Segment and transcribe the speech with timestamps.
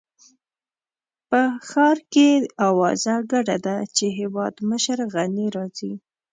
[1.29, 2.29] په ښار کې
[2.67, 5.93] اوازه ګډه ده چې هېوادمشر غني راځي.